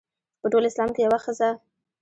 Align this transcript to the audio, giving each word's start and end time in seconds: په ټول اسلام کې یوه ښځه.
په 0.41 0.47
ټول 0.51 0.63
اسلام 0.69 0.89
کې 0.93 1.01
یوه 1.05 1.19
ښځه. 1.25 1.49